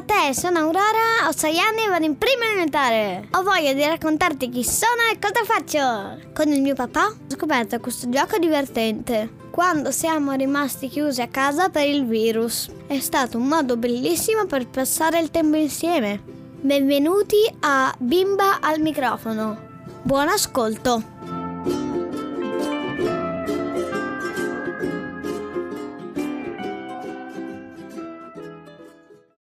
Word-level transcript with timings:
a 0.00 0.02
te, 0.02 0.34
sono 0.34 0.60
Aurora, 0.60 1.28
ho 1.28 1.32
6 1.32 1.58
anni 1.58 1.84
e 1.84 1.88
vado 1.88 2.06
in 2.06 2.16
prima 2.16 2.46
elementare. 2.46 3.28
Ho 3.32 3.42
voglia 3.42 3.74
di 3.74 3.84
raccontarti 3.84 4.48
chi 4.48 4.64
sono 4.64 5.02
e 5.12 5.18
cosa 5.18 5.44
faccio. 5.44 6.30
Con 6.32 6.48
il 6.48 6.62
mio 6.62 6.74
papà 6.74 7.06
ho 7.06 7.16
scoperto 7.28 7.78
questo 7.80 8.08
gioco 8.08 8.38
divertente. 8.38 9.28
Quando 9.50 9.90
siamo 9.90 10.32
rimasti 10.32 10.88
chiusi 10.88 11.20
a 11.20 11.28
casa 11.28 11.68
per 11.68 11.86
il 11.86 12.06
virus. 12.06 12.70
È 12.86 12.98
stato 12.98 13.36
un 13.36 13.46
modo 13.46 13.76
bellissimo 13.76 14.46
per 14.46 14.68
passare 14.68 15.20
il 15.20 15.30
tempo 15.30 15.56
insieme. 15.56 16.22
Benvenuti 16.60 17.52
a 17.60 17.94
Bimba 17.98 18.60
al 18.60 18.80
microfono. 18.80 19.68
Buon 20.02 20.28
ascolto. 20.28 21.39